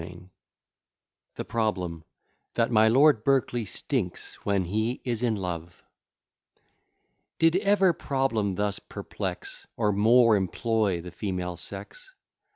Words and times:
]THE 1.35 1.45
PROBLEM, 1.45 2.05
"THAT 2.55 2.71
MY 2.71 2.87
LORD 2.87 3.23
BERKELEY 3.23 3.65
STINKS 3.65 4.33
WHEN 4.43 4.65
HE 4.65 4.99
IS 5.05 5.21
IN 5.21 5.35
LOVE" 5.35 5.83
Did 7.37 7.57
ever 7.57 7.93
problem 7.93 8.55
thus 8.55 8.79
perplex, 8.79 9.67
Or 9.77 9.91
more 9.91 10.35
employ 10.37 11.01
the 11.01 11.11
female 11.11 11.55
sex? 11.55 12.15